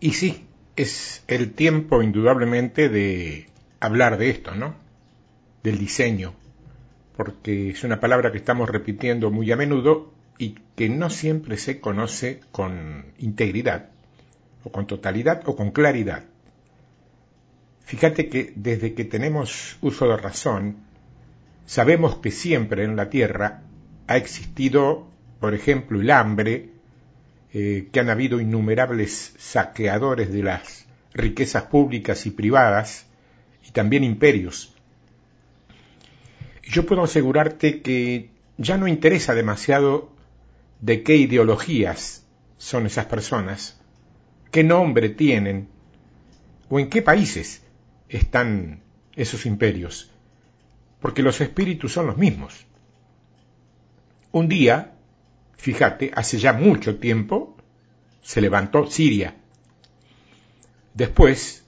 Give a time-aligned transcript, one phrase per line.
[0.00, 0.46] Y sí,
[0.76, 3.48] es el tiempo indudablemente de
[3.80, 4.74] hablar de esto, ¿no?
[5.62, 6.34] Del diseño,
[7.16, 11.80] porque es una palabra que estamos repitiendo muy a menudo y que no siempre se
[11.80, 13.88] conoce con integridad,
[14.64, 16.24] o con totalidad, o con claridad.
[17.86, 20.76] Fíjate que desde que tenemos uso de razón,
[21.64, 23.62] sabemos que siempre en la Tierra
[24.08, 25.08] ha existido,
[25.40, 26.70] por ejemplo, el hambre,
[27.58, 33.06] eh, que han habido innumerables saqueadores de las riquezas públicas y privadas,
[33.66, 34.74] y también imperios.
[36.62, 38.28] Yo puedo asegurarte que
[38.58, 40.12] ya no interesa demasiado
[40.82, 42.26] de qué ideologías
[42.58, 43.80] son esas personas,
[44.50, 45.70] qué nombre tienen
[46.68, 47.62] o en qué países
[48.10, 48.82] están
[49.14, 50.10] esos imperios,
[51.00, 52.66] porque los espíritus son los mismos.
[54.30, 54.92] Un día
[55.56, 57.56] Fíjate, hace ya mucho tiempo
[58.22, 59.36] se levantó Siria.
[60.94, 61.64] Después,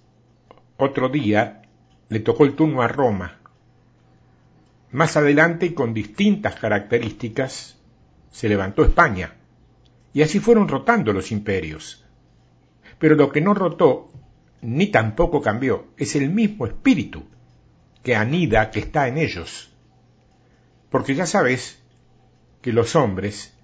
[0.77, 1.63] otro día,
[2.09, 3.39] le tocó el turno a Roma.
[4.91, 7.77] Más adelante y con distintas características,
[8.31, 9.35] se levantó España.
[10.13, 12.05] Y así fueron rotando los imperios.
[12.99, 14.11] Pero lo que no rotó,
[14.63, 17.25] ni tampoco cambió, es el mismo espíritu
[18.03, 19.71] que anida, que está en ellos.
[20.91, 21.79] Porque ya sabes
[22.63, 23.55] que los hombres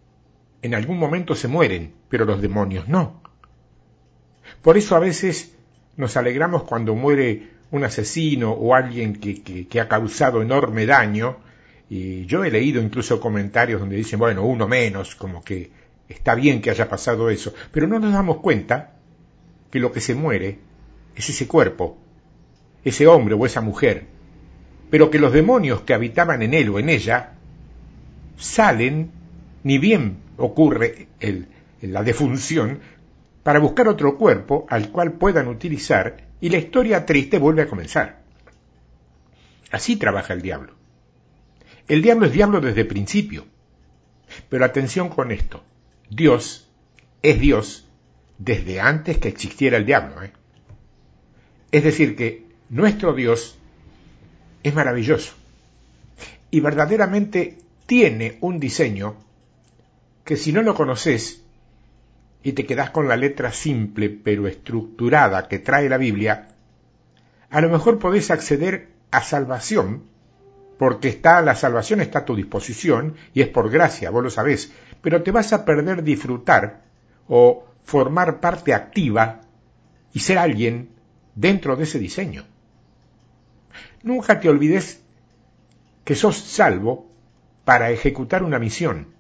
[0.65, 3.21] en algún momento se mueren, pero los demonios no.
[4.63, 5.55] Por eso a veces
[5.99, 11.37] nos alegramos cuando muere un asesino o alguien que, ha causado enorme daño,
[11.91, 15.71] y yo he leído incluso comentarios donde dicen, bueno, uno menos, como que
[16.09, 18.95] está bien que haya pasado eso, pero no nos damos cuenta
[19.71, 20.61] que lo que se muere
[21.15, 21.99] es ese cuerpo,
[22.85, 24.07] ese hombre o esa mujer,
[24.89, 27.35] pero que los demonios que habitaban en él o en ella
[28.39, 29.11] salen
[29.63, 31.09] ni bien ocurre
[31.81, 32.81] la defunción
[33.43, 38.23] para buscar otro cuerpo al cual puedan utilizar y la historia triste vuelve a comenzar.
[39.71, 40.75] Así trabaja el diablo.
[41.89, 43.47] El diablo es diablo desde el principio.
[44.49, 45.63] Pero atención con esto.
[46.09, 46.69] Dios
[47.23, 47.89] es Dios
[48.39, 50.23] desde antes que existiera el diablo.
[50.23, 50.33] ¿eh?
[51.71, 53.59] Es decir, que nuestro Dios
[54.63, 55.35] es maravilloso
[56.51, 59.17] y verdaderamente tiene un diseño
[60.25, 61.43] que si no lo conoces
[62.43, 66.49] y te quedas con la letra simple pero estructurada que trae la Biblia,
[67.51, 70.05] a lo mejor podés acceder a salvación,
[70.79, 74.73] porque está la salvación está a tu disposición y es por gracia, vos lo sabés,
[75.03, 76.83] pero te vas a perder disfrutar
[77.29, 79.43] o formar parte activa
[80.13, 80.91] y ser alguien
[81.35, 82.45] dentro de ese diseño.
[84.03, 85.03] Nunca te olvides
[86.05, 87.11] que sos salvo
[87.65, 89.14] para ejecutar una misión,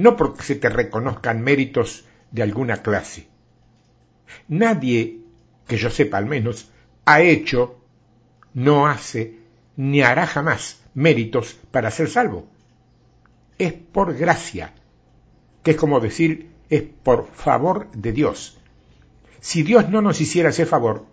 [0.00, 3.28] no porque se te reconozcan méritos de alguna clase.
[4.48, 5.20] Nadie,
[5.66, 6.70] que yo sepa al menos,
[7.04, 7.78] ha hecho,
[8.54, 9.40] no hace,
[9.76, 12.48] ni hará jamás méritos para ser salvo.
[13.58, 14.72] Es por gracia,
[15.62, 18.58] que es como decir, es por favor de Dios.
[19.40, 21.04] Si Dios no nos hiciera ese favor,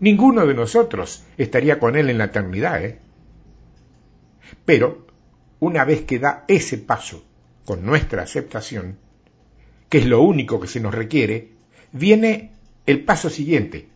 [0.00, 2.82] ninguno de nosotros estaría con Él en la eternidad.
[2.82, 2.98] ¿eh?
[4.64, 5.06] Pero,
[5.60, 7.24] una vez que da ese paso
[7.64, 8.98] con nuestra aceptación,
[9.88, 11.50] que es lo único que se nos requiere,
[11.92, 12.52] viene
[12.86, 13.88] el paso siguiente,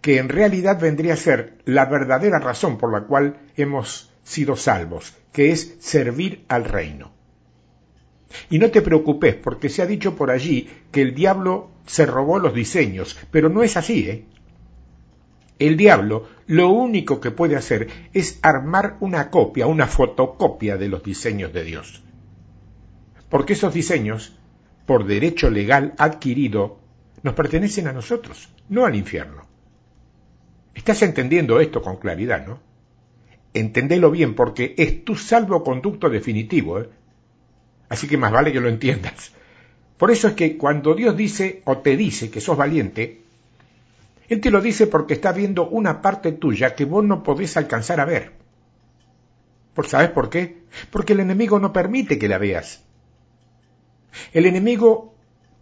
[0.00, 5.14] que en realidad vendría a ser la verdadera razón por la cual hemos sido salvos,
[5.32, 7.12] que es servir al reino.
[8.50, 12.38] Y no te preocupes, porque se ha dicho por allí que el diablo se robó
[12.38, 14.24] los diseños, pero no es así, ¿eh?
[15.58, 21.02] El diablo lo único que puede hacer es armar una copia, una fotocopia de los
[21.02, 22.02] diseños de Dios.
[23.30, 24.36] Porque esos diseños,
[24.84, 26.78] por derecho legal adquirido,
[27.22, 29.46] nos pertenecen a nosotros, no al infierno.
[30.74, 32.60] Estás entendiendo esto con claridad, ¿no?
[33.54, 36.90] Entendelo bien porque es tu salvoconducto definitivo, ¿eh?
[37.88, 39.32] Así que más vale que lo entiendas.
[39.96, 43.22] Por eso es que cuando Dios dice o te dice que sos valiente,
[44.28, 48.00] él te lo dice porque está viendo una parte tuya que vos no podés alcanzar
[48.00, 48.32] a ver.
[49.74, 50.62] ¿Por sabes por qué?
[50.90, 52.84] Porque el enemigo no permite que la veas.
[54.32, 55.14] El enemigo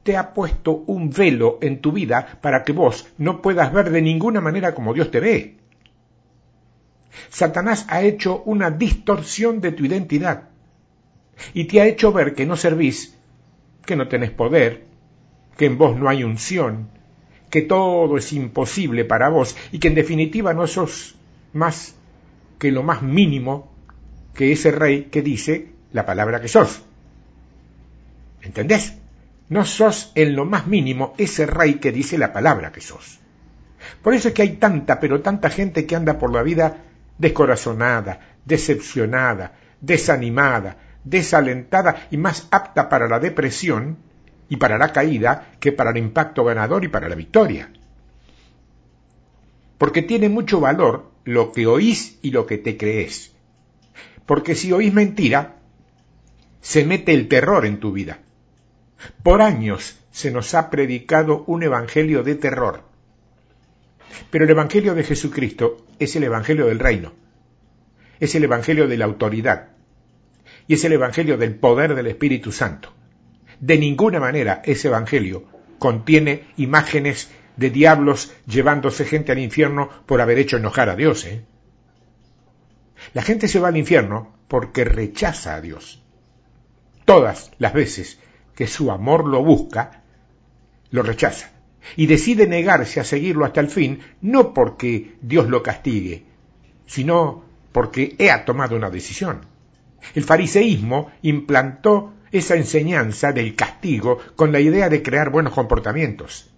[0.04, 4.02] te ha puesto un velo en tu vida para que vos no puedas ver de
[4.02, 5.56] ninguna manera como Dios te ve.
[7.28, 10.50] Satanás ha hecho una distorsión de tu identidad
[11.52, 13.18] y te ha hecho ver que no servís,
[13.84, 14.86] que no tenés poder,
[15.56, 16.90] que en vos no hay unción,
[17.54, 21.14] que todo es imposible para vos y que en definitiva no sos
[21.52, 21.94] más
[22.58, 23.70] que lo más mínimo
[24.34, 26.82] que ese rey que dice la palabra que sos.
[28.42, 28.94] ¿Entendés?
[29.50, 33.20] no sos en lo más mínimo ese rey que dice la palabra que sos.
[34.02, 36.78] Por eso es que hay tanta, pero tanta gente que anda por la vida
[37.18, 43.98] descorazonada, decepcionada, desanimada, desalentada y más apta para la depresión
[44.48, 47.70] y para la caída que para el impacto ganador y para la victoria.
[49.78, 53.32] Porque tiene mucho valor lo que oís y lo que te crees.
[54.26, 55.56] Porque si oís mentira,
[56.60, 58.18] se mete el terror en tu vida.
[59.22, 62.82] Por años se nos ha predicado un evangelio de terror.
[64.30, 67.12] Pero el evangelio de Jesucristo es el evangelio del reino.
[68.20, 69.70] Es el evangelio de la autoridad.
[70.66, 72.92] Y es el evangelio del poder del Espíritu Santo.
[73.64, 75.42] De ninguna manera ese evangelio
[75.78, 81.24] contiene imágenes de diablos llevándose gente al infierno por haber hecho enojar a Dios.
[81.24, 81.46] ¿eh?
[83.14, 86.02] La gente se va al infierno porque rechaza a Dios.
[87.06, 88.18] Todas las veces
[88.54, 90.02] que su amor lo busca,
[90.90, 91.50] lo rechaza.
[91.96, 96.26] Y decide negarse a seguirlo hasta el fin, no porque Dios lo castigue,
[96.84, 99.46] sino porque he tomado una decisión.
[100.14, 106.50] El fariseísmo implantó esa enseñanza del castigo con la idea de crear buenos comportamientos.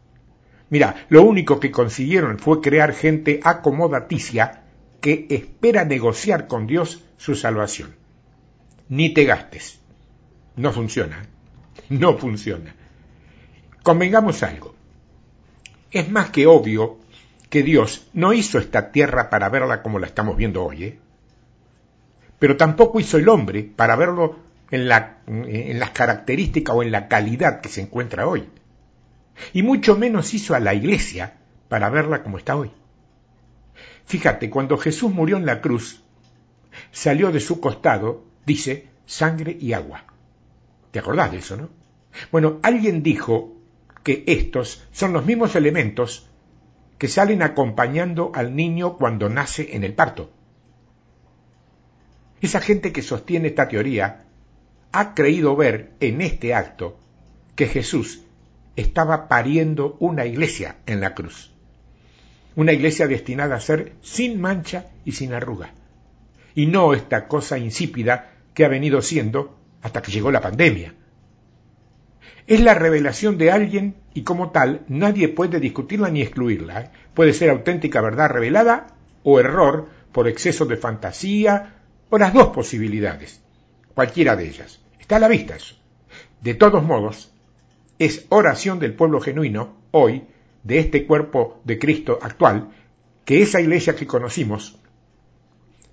[0.71, 4.63] Mira, lo único que consiguieron fue crear gente acomodaticia
[5.03, 7.95] que espera negociar con Dios su salvación.
[8.89, 9.79] Ni te gastes.
[10.57, 11.27] No funciona.
[11.91, 12.75] No funciona.
[13.83, 14.75] Convengamos algo.
[15.91, 16.99] Es más que obvio
[17.51, 20.99] que Dios no hizo esta tierra para verla como la estamos viendo hoy, ¿eh?
[22.39, 27.09] pero tampoco hizo el hombre para verlo en, la, en las características o en la
[27.09, 28.49] calidad que se encuentra hoy.
[29.53, 31.35] Y mucho menos hizo a la iglesia
[31.69, 32.71] para verla como está hoy.
[34.07, 36.03] Fíjate, cuando Jesús murió en la cruz,
[36.93, 40.05] salió de su costado, dice, sangre y agua.
[40.91, 41.69] ¿Te acordás de eso, no?
[42.33, 43.55] Bueno, alguien dijo
[44.03, 46.29] que estos son los mismos elementos
[46.99, 50.31] que salen acompañando al niño cuando nace en el parto.
[52.41, 54.26] Esa gente que sostiene esta teoría
[54.99, 56.99] ha creído ver en este acto
[57.55, 58.23] que Jesús
[58.77, 61.53] estaba pariendo una iglesia en la cruz.
[62.55, 65.73] Una iglesia destinada a ser sin mancha y sin arruga.
[66.55, 70.95] Y no esta cosa insípida que ha venido siendo hasta que llegó la pandemia.
[72.47, 76.81] Es la revelación de alguien y como tal nadie puede discutirla ni excluirla.
[76.81, 76.91] ¿eh?
[77.13, 78.87] Puede ser auténtica verdad revelada
[79.25, 83.43] o error por exceso de fantasía o las dos posibilidades,
[83.95, 84.81] cualquiera de ellas.
[85.07, 85.77] Está a la vista eso.
[86.41, 87.33] De todos modos,
[87.97, 90.25] es oración del pueblo genuino, hoy,
[90.65, 92.71] de este cuerpo de Cristo actual,
[93.25, 94.81] que esa iglesia que conocimos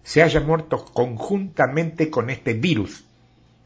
[0.01, 3.06] se haya muerto conjuntamente con este virus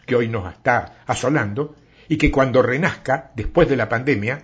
[0.06, 1.78] que hoy nos está asolando
[2.10, 4.44] y que cuando renazca, después de la pandemia,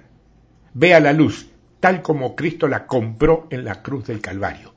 [0.73, 1.49] vea la luz
[1.81, 4.73] tal como Cristo la compró en la cruz del Calvario.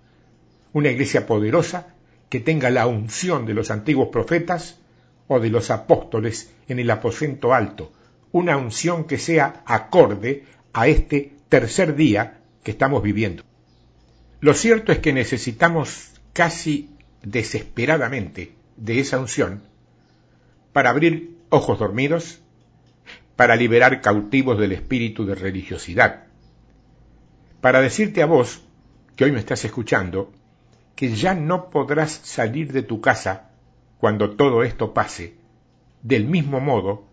[0.73, 1.95] Una iglesia poderosa
[2.29, 4.81] que tenga la unción de los antiguos profetas
[5.29, 7.93] o de los apóstoles en el aposento alto,
[8.33, 13.43] una unción que sea acorde a este tercer día que estamos viviendo.
[14.41, 16.91] Lo cierto es que necesitamos casi
[17.23, 19.63] desesperadamente de esa unción
[20.73, 22.41] para abrir ojos dormidos,
[23.35, 26.25] para liberar cautivos del espíritu de religiosidad,
[27.61, 28.63] para decirte a vos,
[29.17, 30.33] que hoy me estás escuchando,
[30.95, 33.51] que ya no podrás salir de tu casa
[33.99, 35.35] cuando todo esto pase,
[36.03, 37.05] del mismo modo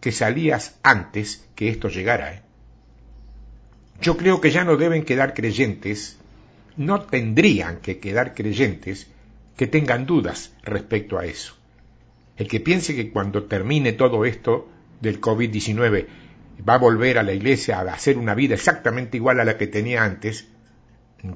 [0.00, 2.34] que salías antes que esto llegara.
[2.34, 2.42] ¿eh?
[4.00, 6.18] Yo creo que ya no deben quedar creyentes,
[6.76, 9.10] no tendrían que quedar creyentes
[9.56, 11.54] que tengan dudas respecto a eso.
[12.36, 14.68] El que piense que cuando termine todo esto
[15.00, 16.06] del COVID-19
[16.68, 19.66] va a volver a la iglesia a hacer una vida exactamente igual a la que
[19.66, 20.46] tenía antes,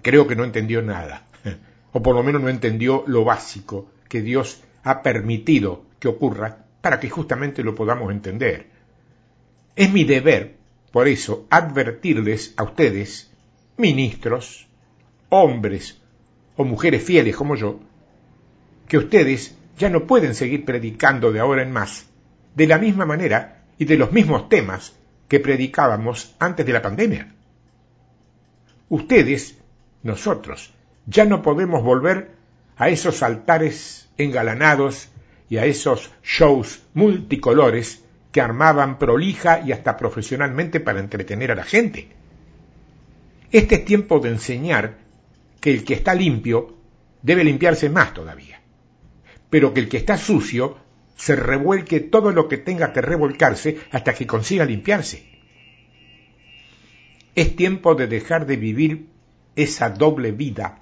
[0.02, 1.26] creo que no entendió nada,
[1.92, 6.98] o por lo menos no entendió lo básico que Dios ha permitido que ocurra para
[6.98, 8.66] que justamente lo podamos entender.
[9.76, 10.56] Es mi deber,
[10.90, 13.32] por eso, advertirles a ustedes,
[13.76, 14.66] ministros,
[15.28, 16.00] hombres
[16.56, 17.80] o mujeres fieles como yo,
[18.88, 22.06] que ustedes ya no pueden seguir predicando de ahora en más
[22.54, 24.94] de la misma manera y de los mismos temas
[25.28, 27.32] que predicábamos antes de la pandemia.
[28.90, 29.58] Ustedes,
[30.02, 30.74] nosotros,
[31.06, 32.32] ya no podemos volver
[32.76, 35.08] a esos altares engalanados
[35.48, 38.02] y a esos shows multicolores
[38.32, 42.08] que armaban prolija y hasta profesionalmente para entretener a la gente.
[43.50, 44.98] Este es tiempo de enseñar
[45.60, 46.78] que el que está limpio
[47.20, 48.62] debe limpiarse más todavía,
[49.50, 50.78] pero que el que está sucio
[51.16, 55.30] se revuelque todo lo que tenga que revolcarse hasta que consiga limpiarse.
[57.34, 59.06] Es tiempo de dejar de vivir
[59.54, 60.81] esa doble vida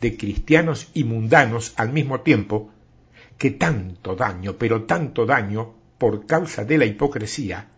[0.00, 2.70] de cristianos y mundanos al mismo tiempo
[3.38, 7.68] que tanto daño, pero tanto daño por causa de la hipocresía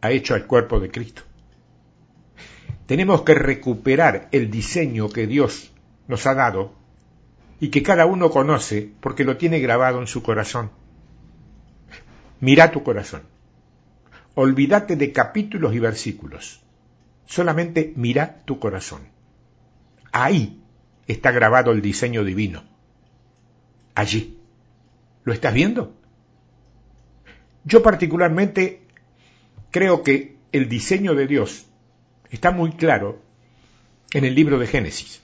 [0.00, 1.22] ha hecho al cuerpo de Cristo.
[2.86, 5.72] Tenemos que recuperar el diseño que Dios
[6.06, 6.72] nos ha dado
[7.60, 10.70] y que cada uno conoce porque lo tiene grabado en su corazón.
[12.40, 13.22] Mira tu corazón.
[14.34, 16.62] Olvídate de capítulos y versículos.
[17.26, 19.02] Solamente mira tu corazón.
[20.12, 20.62] Ahí
[21.08, 22.62] está grabado el diseño divino.
[23.94, 24.38] Allí.
[25.24, 25.94] ¿Lo estás viendo?
[27.64, 28.82] Yo particularmente
[29.70, 31.66] creo que el diseño de Dios
[32.30, 33.20] está muy claro
[34.12, 35.20] en el libro de Génesis.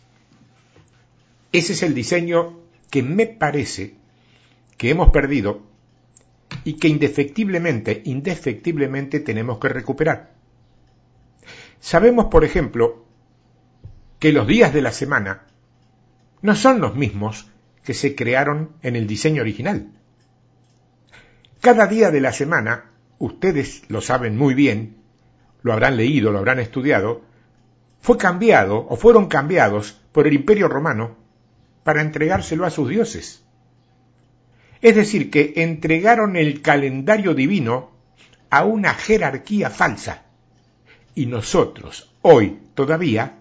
[1.53, 2.61] Ese es el diseño
[2.91, 3.95] que me parece
[4.77, 5.63] que hemos perdido
[6.65, 10.35] y que indefectiblemente, indefectiblemente tenemos que recuperar.
[11.81, 13.05] Sabemos, por ejemplo,
[14.19, 15.44] que los días de la semana
[16.45, 17.47] no son los mismos
[17.85, 19.89] que se crearon en el diseño original.
[21.63, 24.99] Cada día de la semana, ustedes lo saben muy bien,
[25.63, 27.23] lo habrán leído, lo habrán estudiado,
[28.03, 31.17] fue cambiado o fueron cambiados por el imperio romano
[31.83, 33.43] para entregárselo a sus dioses.
[34.83, 37.93] Es decir, que entregaron el calendario divino
[38.51, 40.25] a una jerarquía falsa.
[41.15, 43.39] Y nosotros, hoy todavía,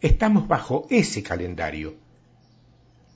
[0.00, 2.01] estamos bajo ese calendario.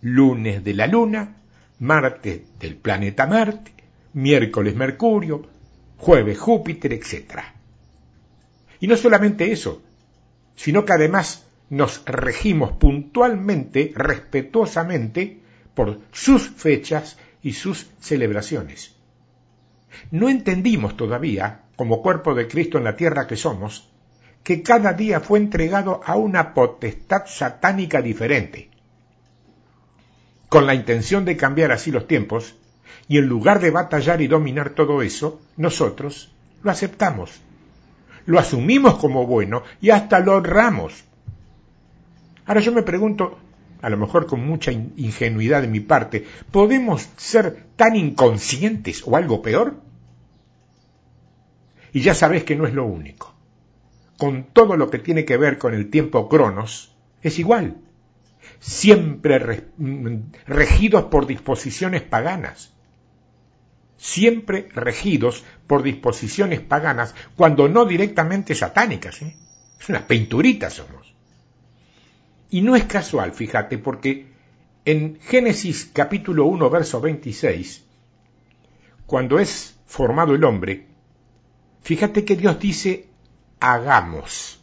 [0.09, 1.35] Lunes de la Luna,
[1.81, 3.73] martes del planeta Marte,
[4.13, 5.43] miércoles Mercurio,
[5.97, 7.41] jueves Júpiter, etc.
[8.79, 9.83] Y no solamente eso,
[10.55, 15.41] sino que además nos regimos puntualmente, respetuosamente,
[15.75, 18.95] por sus fechas y sus celebraciones.
[20.13, 23.91] No entendimos todavía, como cuerpo de Cristo en la tierra que somos,
[24.45, 28.71] que cada día fue entregado a una potestad satánica diferente.
[30.57, 32.55] Con la intención de cambiar así los tiempos,
[33.09, 36.33] y en lugar de batallar y dominar todo eso, nosotros
[36.63, 37.43] lo aceptamos,
[38.25, 41.05] lo asumimos como bueno y hasta lo honramos.
[42.47, 43.39] Ahora yo me pregunto,
[43.83, 49.43] a lo mejor con mucha ingenuidad de mi parte, ¿podemos ser tan inconscientes o algo
[49.43, 49.75] peor?
[51.93, 53.35] Y ya sabes que no es lo único.
[54.17, 57.77] Con todo lo que tiene que ver con el tiempo cronos, es igual.
[58.59, 59.69] Siempre
[60.47, 62.73] regidos por disposiciones paganas.
[63.97, 69.23] Siempre regidos por disposiciones paganas, cuando no directamente satánicas.
[69.23, 69.37] ¿eh?
[69.81, 71.15] Es una pinturita somos.
[72.51, 74.29] Y no es casual, fíjate, porque
[74.85, 77.85] en Génesis capítulo 1, verso 26,
[79.05, 80.87] cuando es formado el hombre,
[81.83, 83.09] fíjate que Dios dice,
[83.61, 84.61] hagamos,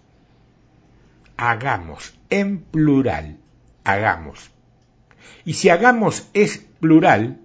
[1.36, 3.40] hagamos, en plural,
[3.84, 4.52] hagamos.
[5.46, 7.40] Y si hagamos es plural,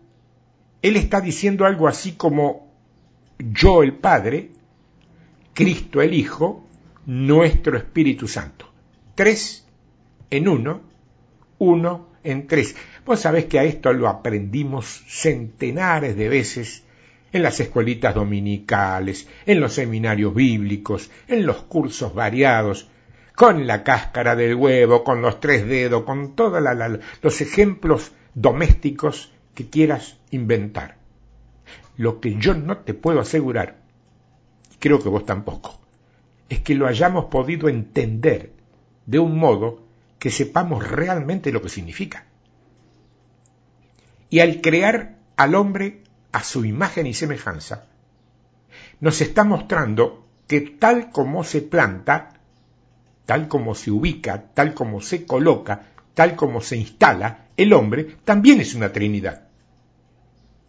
[0.82, 2.72] Él está diciendo algo así como
[3.38, 4.50] yo el Padre,
[5.54, 6.66] Cristo el Hijo,
[7.06, 8.70] nuestro Espíritu Santo.
[9.14, 9.66] Tres
[10.30, 10.82] en uno,
[11.58, 12.76] uno en tres.
[13.04, 16.84] Vos sabés que a esto lo aprendimos centenares de veces
[17.32, 22.88] en las escuelitas dominicales, en los seminarios bíblicos, en los cursos variados,
[23.38, 26.60] con la cáscara del huevo, con los tres dedos, con todos
[27.22, 30.96] los ejemplos domésticos que quieras inventar.
[31.96, 33.76] Lo que yo no te puedo asegurar,
[34.80, 35.78] creo que vos tampoco,
[36.48, 38.54] es que lo hayamos podido entender
[39.06, 39.84] de un modo
[40.18, 42.26] que sepamos realmente lo que significa.
[44.30, 46.02] Y al crear al hombre
[46.32, 47.86] a su imagen y semejanza,
[48.98, 52.37] nos está mostrando que tal como se planta,
[53.28, 55.82] tal como se ubica, tal como se coloca,
[56.14, 59.48] tal como se instala, el hombre también es una Trinidad.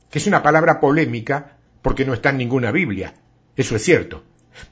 [0.10, 3.14] Que es una palabra polémica porque no está en ninguna Biblia,
[3.56, 4.26] eso es cierto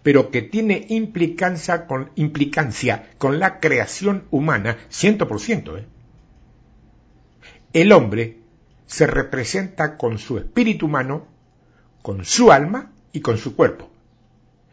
[0.03, 5.79] pero que tiene implicancia con, implicancia con la creación humana 100%.
[5.79, 5.85] ¿eh?
[7.71, 8.39] El hombre
[8.85, 11.27] se representa con su espíritu humano,
[12.01, 13.89] con su alma y con su cuerpo.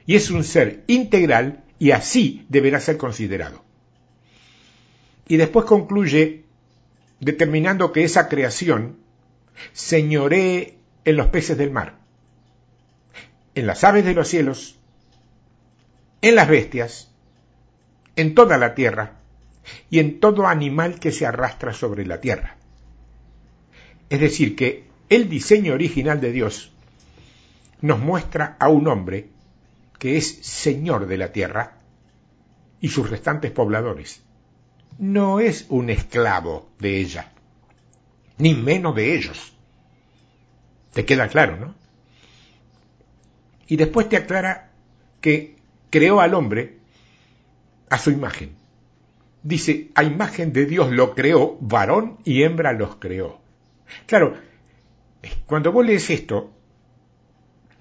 [0.05, 3.63] Y es un ser integral y así deberá ser considerado.
[5.27, 6.45] Y después concluye
[7.21, 8.99] determinando que esa creación
[9.73, 11.99] señoree en los peces del mar,
[13.55, 14.79] en las aves de los cielos
[16.25, 17.11] en las bestias,
[18.17, 19.19] en toda la tierra
[19.91, 22.57] y en todo animal que se arrastra sobre la tierra.
[24.09, 26.73] Es decir, que el diseño original de Dios
[27.83, 29.29] nos muestra a un hombre
[29.99, 31.79] que es señor de la tierra
[32.81, 34.23] y sus restantes pobladores.
[34.99, 37.33] No es un esclavo de ella,
[38.39, 39.57] ni menos de ellos.
[40.93, 41.75] Te queda claro, ¿no?
[43.67, 44.71] Y después te aclara
[45.21, 45.57] que
[45.91, 46.79] creó al hombre
[47.89, 48.55] a su imagen.
[49.43, 53.41] Dice, a imagen de Dios lo creó, varón y hembra los creó.
[54.07, 54.35] Claro,
[55.47, 56.54] cuando vos lees esto,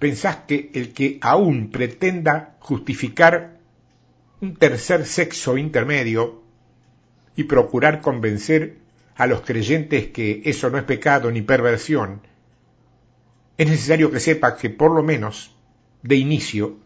[0.04, 3.56] pensás que el que aún pretenda justificar
[4.42, 6.42] un tercer sexo intermedio
[7.34, 8.76] y procurar convencer
[9.16, 12.20] a los creyentes que eso no es pecado ni perversión,
[13.56, 15.56] es necesario que sepa que por lo menos,
[16.02, 16.76] de inicio,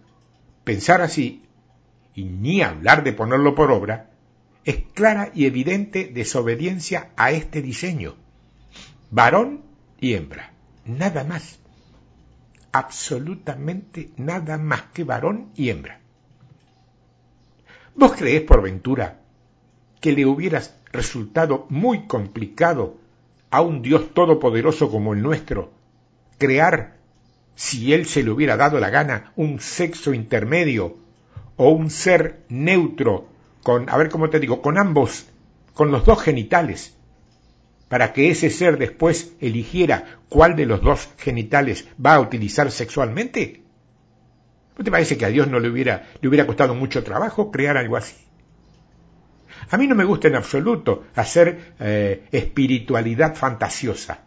[0.63, 1.43] pensar así,
[2.15, 4.11] y ni hablar de ponerlo por obra,
[4.65, 8.15] es clara y evidente desobediencia a este diseño.
[9.11, 9.65] Varón
[9.99, 10.53] y hembra,
[10.85, 11.59] nada más.
[12.73, 16.01] Absolutamente nada más que varón y hembra.
[17.95, 19.21] ¿Vos creés por ventura
[20.01, 22.97] que le hubieras resultado muy complicado
[23.51, 25.73] a un Dios todopoderoso como el nuestro
[26.39, 26.97] crear,
[27.55, 30.97] si él se le hubiera dado la gana, un sexo intermedio
[31.57, 33.29] o un ser neutro
[33.63, 35.27] con, a ver cómo te digo, con ambos,
[35.75, 36.97] con los dos genitales,
[37.89, 43.63] para que ese ser después eligiera cuál de los dos genitales va a utilizar sexualmente?
[44.77, 47.77] ¿No te parece que a Dios no le hubiera, le hubiera costado mucho trabajo crear
[47.77, 48.15] algo así?
[49.71, 54.25] A mí no me gusta en absoluto hacer eh, espiritualidad fantasiosa.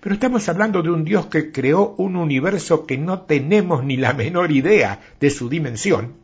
[0.00, 4.12] Pero estamos hablando de un Dios que creó un universo que no tenemos ni la
[4.12, 6.16] menor idea de su dimensión,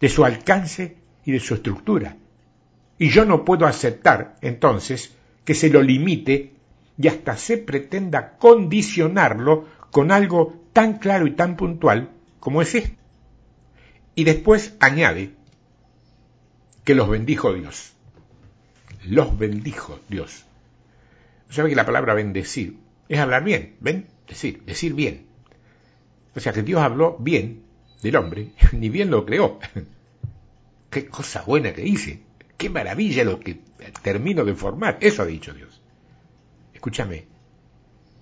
[0.00, 2.16] de su alcance y de su estructura.
[2.98, 6.52] Y yo no puedo aceptar, entonces, que se lo limite
[6.98, 12.10] y hasta se pretenda condicionarlo con algo tan claro y tan puntual
[12.40, 12.96] como es esto.
[14.14, 15.32] Y después añade
[16.84, 17.92] que los bendijo Dios.
[19.04, 20.44] Los bendijo Dios.
[21.50, 23.76] ¿Sabe que la palabra bendecir es hablar bien?
[23.80, 24.06] ¿Ven?
[24.26, 25.26] Decir, decir bien.
[26.34, 27.62] O sea que Dios habló bien
[28.02, 29.58] del hombre, ni bien lo creó.
[30.90, 32.25] Qué cosa buena que hice.
[32.56, 33.60] Qué maravilla lo que
[34.02, 34.98] termino de formar.
[35.00, 35.80] Eso ha dicho Dios.
[36.72, 37.26] Escúchame.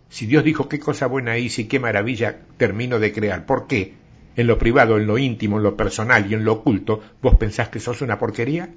[0.09, 3.95] Si Dios dijo qué cosa buena hice y qué maravilla termino de crear, ¿por qué?
[4.37, 7.69] En lo privado, en lo íntimo, en lo personal y en lo oculto, vos pensás
[7.69, 8.75] que sos una porquería?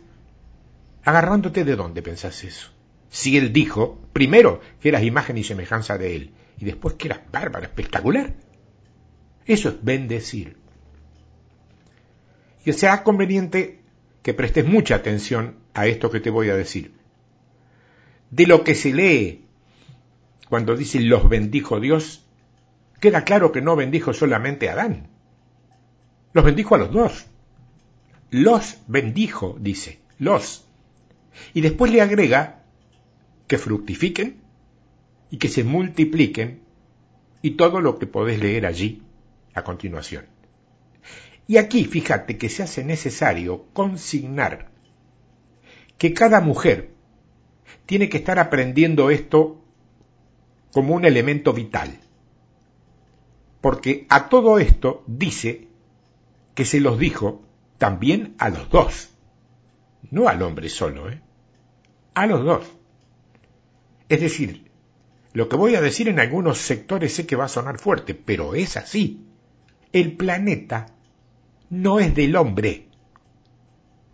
[1.03, 2.71] ¿Agarrándote de dónde pensás eso?
[3.09, 7.21] Si Él dijo, primero, que eras imagen y semejanza de Él, y después que eras
[7.31, 8.33] bárbara, espectacular.
[9.45, 10.57] Eso es bendecir.
[12.65, 13.79] Y será conveniente
[14.27, 16.91] que prestes mucha atención a esto que te voy a decir.
[18.29, 19.45] De lo que se lee
[20.49, 22.25] cuando dice los bendijo Dios,
[22.99, 25.07] queda claro que no bendijo solamente a Adán.
[26.33, 27.27] Los bendijo a los dos.
[28.29, 30.67] Los bendijo, dice, los.
[31.53, 32.65] Y después le agrega
[33.47, 34.41] que fructifiquen
[35.31, 36.63] y que se multipliquen
[37.41, 39.03] y todo lo que podés leer allí
[39.53, 40.25] a continuación.
[41.47, 44.69] Y aquí fíjate que se hace necesario consignar
[45.97, 46.91] que cada mujer
[47.85, 49.63] tiene que estar aprendiendo esto
[50.73, 51.99] como un elemento vital.
[53.61, 55.69] Porque a todo esto dice
[56.53, 57.41] que se los dijo
[57.77, 59.09] también a los dos.
[60.11, 61.21] No al hombre solo, ¿eh?
[62.13, 62.67] A los dos.
[64.09, 64.69] Es decir,
[65.33, 68.53] lo que voy a decir en algunos sectores sé que va a sonar fuerte, pero
[68.53, 69.25] es así.
[69.91, 70.96] El planeta
[71.69, 72.85] no es del hombre.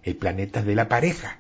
[0.04, 1.38] El planeta es de la pareja.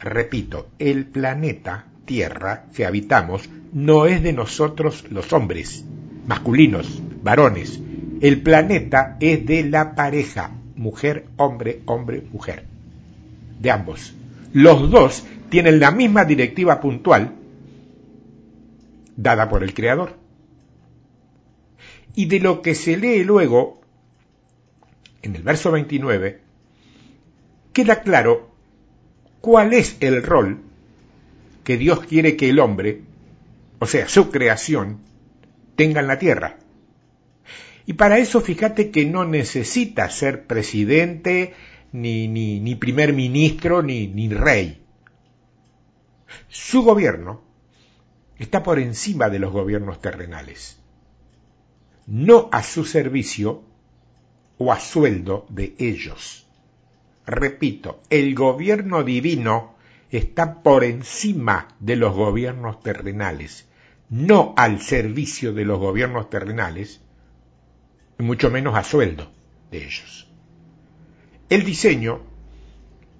[0.00, 5.84] Repito, el planeta Tierra que habitamos no es de nosotros los hombres,
[6.26, 7.80] masculinos, varones.
[8.20, 12.64] El planeta es de la pareja, mujer, hombre, hombre, mujer.
[13.60, 14.14] De ambos.
[14.52, 17.32] Los dos tienen la misma directiva puntual
[19.16, 20.16] dada por el Creador.
[22.14, 23.80] Y de lo que se lee luego,
[25.24, 26.40] en el verso 29,
[27.72, 28.54] queda claro
[29.40, 30.60] cuál es el rol
[31.64, 33.02] que Dios quiere que el hombre,
[33.78, 35.00] o sea, su creación,
[35.76, 36.58] tenga en la tierra.
[37.86, 41.54] Y para eso fíjate que no necesita ser presidente,
[41.92, 44.82] ni, ni, ni primer ministro, ni, ni rey.
[46.48, 47.42] Su gobierno
[48.38, 50.78] está por encima de los gobiernos terrenales,
[52.06, 53.62] no a su servicio
[54.58, 56.46] o a sueldo de ellos.
[57.26, 59.74] Repito, el gobierno divino
[60.10, 63.66] está por encima de los gobiernos terrenales,
[64.10, 67.00] no al servicio de los gobiernos terrenales,
[68.18, 69.30] y mucho menos a sueldo
[69.70, 70.28] de ellos.
[71.48, 72.20] El diseño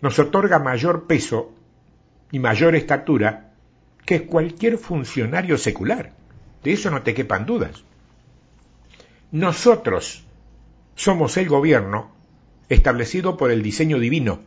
[0.01, 1.55] nos otorga mayor peso
[2.31, 3.55] y mayor estatura
[4.05, 6.13] que cualquier funcionario secular.
[6.63, 7.85] De eso no te quepan dudas.
[9.33, 10.25] Nosotros
[10.95, 12.15] somos el gobierno
[12.69, 14.41] establecido por el diseño divino,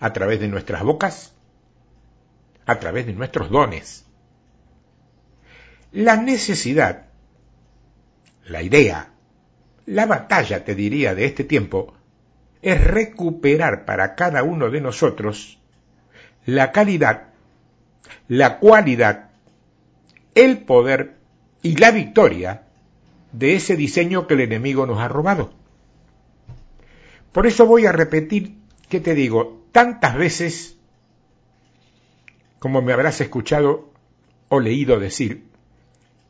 [0.00, 1.34] a través de nuestras bocas,
[2.66, 4.04] a través de nuestros dones.
[5.92, 7.06] La necesidad,
[8.44, 9.12] la idea,
[9.86, 11.94] la batalla, te diría, de este tiempo,
[12.62, 15.58] es recuperar para cada uno de nosotros
[16.46, 17.28] la calidad,
[18.28, 19.30] la cualidad,
[20.34, 21.16] el poder
[21.62, 22.62] y la victoria
[23.32, 25.52] de ese diseño que el enemigo nos ha robado.
[27.32, 28.56] Por eso voy a repetir,
[28.88, 29.64] ¿qué te digo?
[29.72, 30.78] Tantas veces
[32.62, 33.90] como me habrás escuchado
[34.48, 35.48] o leído decir,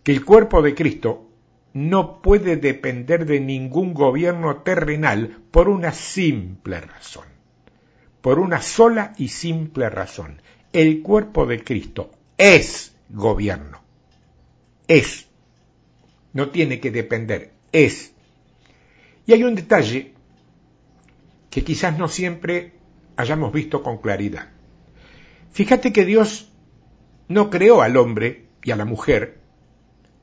[0.02, 1.28] que el cuerpo de Cristo
[1.74, 7.26] no puede depender de ningún gobierno terrenal por una simple razón,
[8.22, 10.40] por una sola y simple razón.
[10.72, 13.82] El cuerpo de Cristo es gobierno,
[14.88, 15.28] es,
[16.32, 18.12] no tiene que depender, es.
[19.26, 20.14] Y hay un detalle
[21.50, 22.72] que quizás no siempre
[23.16, 24.48] hayamos visto con claridad.
[25.52, 26.50] Fíjate que Dios
[27.28, 29.38] no creó al hombre y a la mujer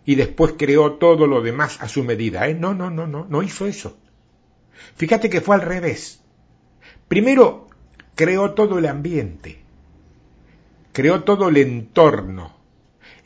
[0.05, 2.47] y después creó todo lo demás a su medida.
[2.47, 2.55] ¿eh?
[2.55, 3.97] No, no, no, no, no hizo eso.
[4.95, 6.21] Fíjate que fue al revés.
[7.07, 7.67] Primero
[8.15, 9.61] creó todo el ambiente,
[10.93, 12.58] creó todo el entorno,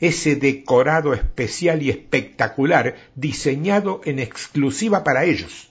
[0.06, 5.70] ese decorado especial y espectacular diseñado en exclusiva para ellos.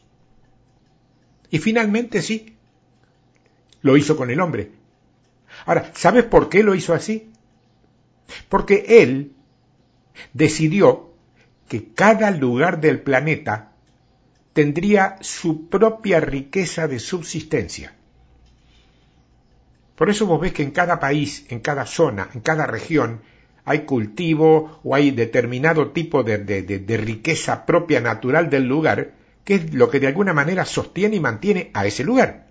[1.49, 2.57] Y finalmente sí,
[3.81, 4.71] lo hizo con el hombre.
[5.65, 7.31] Ahora, ¿sabes por qué lo hizo así?
[8.49, 9.33] Porque él
[10.33, 11.13] decidió
[11.67, 13.71] que cada lugar del planeta
[14.53, 17.95] tendría su propia riqueza de subsistencia.
[19.95, 23.21] Por eso vos ves que en cada país, en cada zona, en cada región,
[23.65, 29.13] hay cultivo o hay determinado tipo de, de, riqueza propia natural del lugar,
[29.45, 32.47] que es lo que de alguna manera sostiene y mantiene a ese lugar.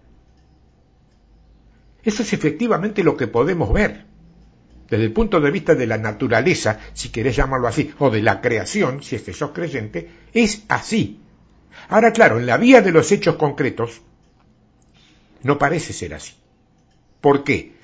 [2.02, 4.06] Eso es efectivamente lo que podemos ver.
[4.88, 8.40] Desde el punto de vista de la naturaleza, si querés llamarlo así, o de la
[8.40, 11.20] creación, si es que sos creyente, es así.
[11.88, 14.02] Ahora, claro, en la vía de los hechos concretos,
[15.42, 16.34] no parece ser así.
[17.20, 17.74] ¿Por qué?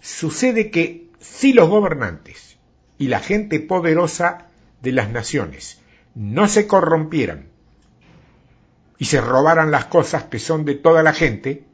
[0.00, 2.55] Sucede que si los gobernantes
[2.98, 4.46] y la gente poderosa
[4.82, 5.80] de las naciones
[6.14, 7.48] no se corrompieran
[8.98, 11.64] y se robaran las cosas que son de toda la gente,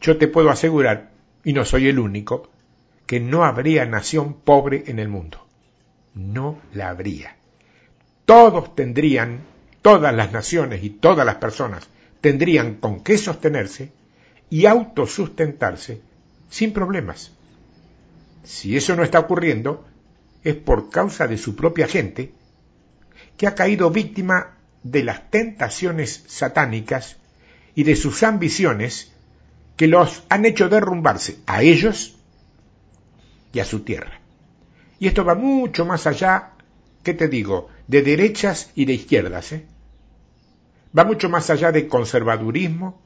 [0.00, 1.10] yo te puedo asegurar,
[1.44, 2.50] y no soy el único,
[3.06, 5.46] que no habría nación pobre en el mundo.
[6.14, 7.36] No la habría.
[8.26, 9.40] Todos tendrían,
[9.80, 11.88] todas las naciones y todas las personas
[12.20, 13.92] tendrían con qué sostenerse
[14.50, 16.00] y autosustentarse
[16.50, 17.32] sin problemas.
[18.42, 19.84] Si eso no está ocurriendo,
[20.46, 22.32] es por causa de su propia gente,
[23.36, 27.16] que ha caído víctima de las tentaciones satánicas
[27.74, 29.12] y de sus ambiciones
[29.76, 32.14] que los han hecho derrumbarse a ellos
[33.52, 34.20] y a su tierra.
[35.00, 36.52] Y esto va mucho más allá,
[37.02, 39.50] ¿qué te digo?, de derechas y de izquierdas.
[39.50, 39.66] ¿eh?
[40.96, 43.02] Va mucho más allá de conservadurismo,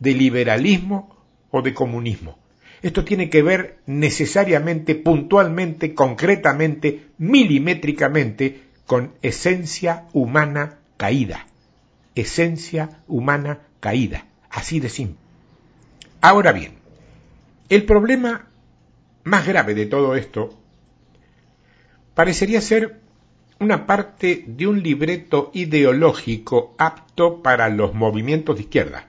[0.00, 2.43] de liberalismo o de comunismo.
[2.84, 11.46] Esto tiene que ver necesariamente, puntualmente, concretamente, milimétricamente, con esencia humana caída.
[12.14, 14.26] Esencia humana caída.
[14.50, 15.16] Así de simple.
[16.20, 16.74] Ahora bien,
[17.70, 18.48] el problema
[19.22, 20.54] más grave de todo esto
[22.12, 23.00] parecería ser
[23.60, 29.08] una parte de un libreto ideológico apto para los movimientos de izquierda.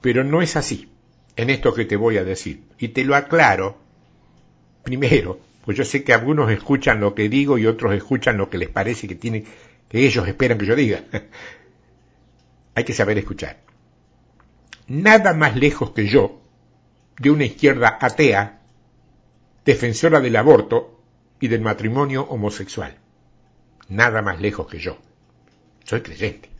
[0.00, 0.88] Pero no es así,
[1.36, 2.64] en esto que te voy a decir.
[2.78, 3.78] Y te lo aclaro,
[4.82, 8.58] primero, pues yo sé que algunos escuchan lo que digo y otros escuchan lo que
[8.58, 9.44] les parece que tiene,
[9.88, 11.02] que ellos esperan que yo diga.
[12.74, 13.64] Hay que saber escuchar
[14.86, 16.40] nada más lejos que yo
[17.18, 18.62] de una izquierda atea,
[19.64, 21.00] defensora del aborto
[21.40, 22.98] y del matrimonio homosexual.
[23.88, 24.98] Nada más lejos que yo.
[25.84, 26.50] Soy creyente.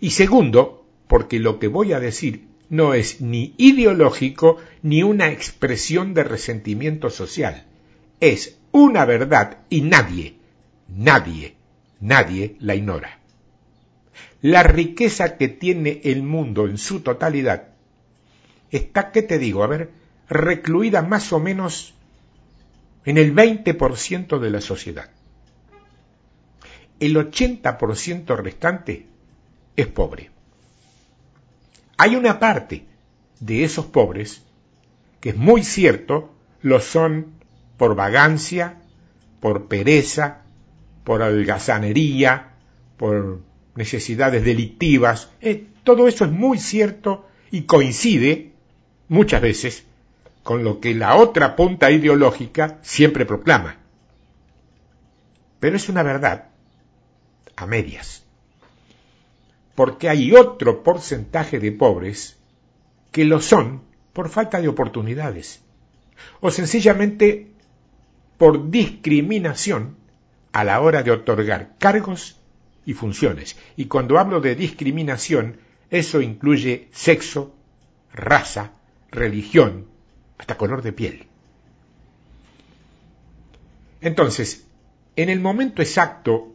[0.00, 6.12] Y segundo, porque lo que voy a decir no es ni ideológico ni una expresión
[6.12, 7.64] de resentimiento social.
[8.18, 10.34] Es una verdad y nadie,
[10.88, 11.54] nadie,
[12.00, 13.20] nadie la ignora.
[14.42, 17.68] La riqueza que tiene el mundo en su totalidad
[18.72, 19.62] está, ¿qué te digo?
[19.62, 19.90] A ver,
[20.28, 21.94] recluida más o menos
[23.04, 25.10] en el 20% de la sociedad.
[26.98, 29.06] El 80% restante
[29.76, 30.33] es pobre.
[31.96, 32.86] Hay una parte
[33.40, 34.42] de esos pobres
[35.20, 37.32] que es muy cierto, lo son
[37.76, 38.76] por vagancia,
[39.40, 40.42] por pereza,
[41.04, 42.52] por holgazanería,
[42.96, 43.40] por
[43.74, 45.30] necesidades delictivas.
[45.40, 48.52] Eh, todo eso es muy cierto y coincide
[49.08, 49.84] muchas veces
[50.42, 53.76] con lo que la otra punta ideológica siempre proclama.
[55.60, 56.48] Pero es una verdad
[57.56, 58.23] a medias.
[59.74, 62.36] Porque hay otro porcentaje de pobres
[63.10, 63.82] que lo son
[64.12, 65.60] por falta de oportunidades
[66.40, 67.50] o sencillamente
[68.38, 69.96] por discriminación
[70.52, 72.38] a la hora de otorgar cargos
[72.86, 73.56] y funciones.
[73.76, 75.58] Y cuando hablo de discriminación,
[75.90, 77.54] eso incluye sexo,
[78.12, 78.72] raza,
[79.10, 79.86] religión,
[80.38, 81.26] hasta color de piel.
[84.00, 84.66] Entonces,
[85.16, 86.52] en el momento exacto,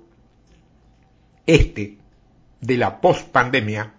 [1.45, 1.98] este,
[2.61, 3.93] de la post-pandemia,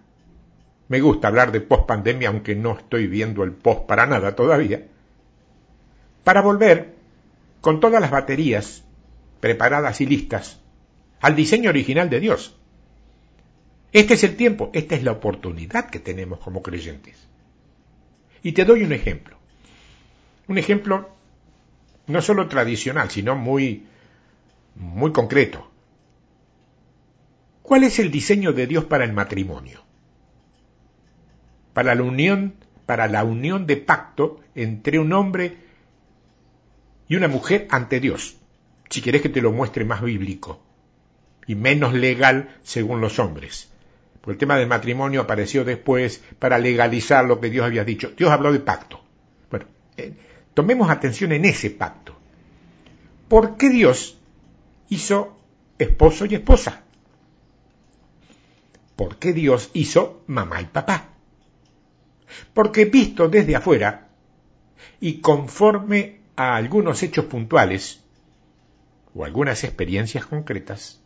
[0.87, 4.87] me gusta hablar de post-pandemia, aunque no estoy viendo el post para nada todavía,
[6.23, 6.95] para volver
[7.61, 8.83] con todas las baterías
[9.39, 10.59] preparadas y listas
[11.21, 12.57] al diseño original de Dios.
[13.93, 17.15] Este es el tiempo, esta es la oportunidad que tenemos como creyentes.
[18.43, 19.37] Y te doy un ejemplo.
[20.47, 21.09] Un ejemplo
[22.07, 23.85] no solo tradicional, sino muy,
[24.75, 25.70] muy concreto.
[27.61, 29.83] ¿Cuál es el diseño de Dios para el matrimonio?
[31.73, 35.57] Para la unión, para la unión de pacto entre un hombre
[37.07, 38.37] y una mujer ante Dios.
[38.89, 40.61] Si quieres que te lo muestre más bíblico
[41.47, 43.71] y menos legal según los hombres.
[44.19, 48.11] Porque el tema del matrimonio apareció después para legalizar lo que Dios había dicho.
[48.17, 49.01] Dios habló de pacto.
[49.49, 49.65] Bueno,
[49.97, 50.13] eh,
[50.53, 52.17] Tomemos atención en ese pacto.
[53.27, 54.17] ¿Por qué Dios
[54.89, 55.37] hizo
[55.79, 56.83] esposo y esposa?
[59.01, 61.09] ¿Por qué Dios hizo mamá y papá?
[62.53, 64.09] Porque visto desde afuera
[64.99, 68.03] y conforme a algunos hechos puntuales
[69.15, 71.01] o algunas experiencias concretas,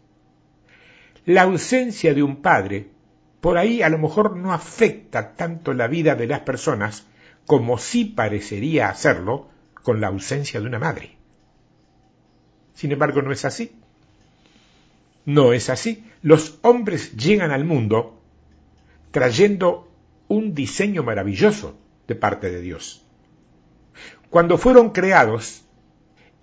[1.24, 2.90] la ausencia de un padre
[3.40, 7.06] por ahí a lo mejor no afecta tanto la vida de las personas
[7.46, 9.48] como sí parecería hacerlo
[9.84, 11.16] con la ausencia de una madre.
[12.74, 13.72] Sin embargo, no es así.
[15.24, 16.04] No es así.
[16.26, 18.20] Los hombres llegan al mundo
[19.12, 19.92] trayendo
[20.28, 23.06] un diseño maravilloso de parte de Dios.
[24.32, 25.66] Cuando fueron creados,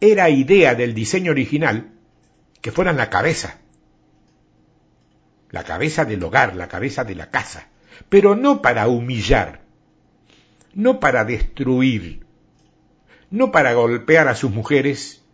[0.00, 1.90] era idea del diseño original
[2.60, 3.58] que fueran la cabeza,
[5.50, 7.66] la cabeza del hogar, la cabeza de la casa,
[8.08, 9.62] pero no para humillar,
[10.74, 12.24] no para destruir,
[13.32, 15.24] no para golpear a sus mujeres,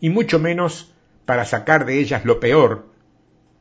[0.00, 0.94] y mucho menos
[1.26, 2.87] para sacar de ellas lo peor,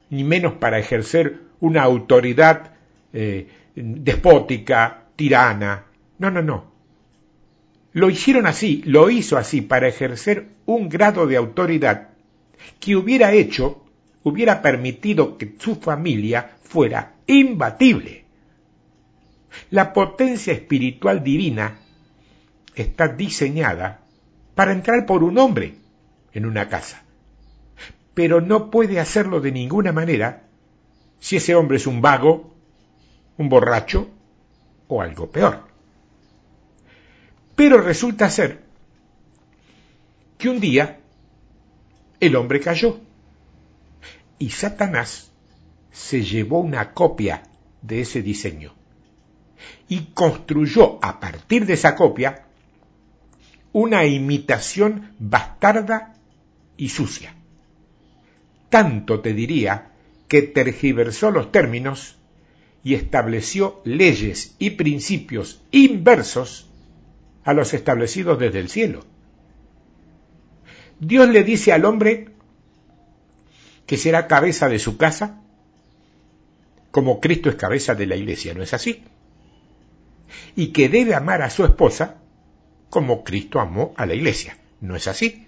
[0.09, 2.71] ni menos para ejercer una autoridad
[3.13, 5.85] eh, despótica, tirana.
[6.19, 6.71] No, no, no.
[7.93, 12.09] Lo hicieron así, lo hizo así para ejercer un grado de autoridad
[12.79, 13.83] que hubiera hecho,
[14.23, 18.25] hubiera permitido que su familia fuera imbatible.
[19.71, 21.79] La potencia espiritual divina
[22.75, 24.01] está diseñada
[24.53, 25.75] para entrar por un hombre
[26.33, 27.03] en una casa,
[28.17, 30.47] pero no puede hacerlo de ninguna manera
[31.19, 32.51] si ese hombre es un vago,
[33.37, 34.09] un borracho
[34.87, 35.67] o algo peor.
[37.55, 38.63] Pero resulta ser
[40.39, 40.99] que un día
[42.19, 42.99] el hombre cayó
[44.39, 45.29] y Satanás
[45.91, 47.43] se llevó una copia
[47.83, 48.73] de ese diseño
[49.87, 52.47] y construyó a partir de esa copia
[53.73, 56.15] una imitación bastarda
[56.77, 57.36] y sucia.
[58.69, 59.91] Tanto te diría
[60.27, 62.17] que tergiversó los términos
[62.83, 66.69] y estableció leyes y principios inversos
[67.43, 69.05] a los establecidos desde el cielo.
[70.99, 72.29] Dios le dice al hombre
[73.85, 75.41] que será cabeza de su casa,
[76.91, 79.03] como Cristo es cabeza de la iglesia, ¿no es así?
[80.55, 82.15] y que debe amar a su esposa
[82.89, 84.57] como Cristo amó a la iglesia.
[84.81, 85.47] ¿No es así?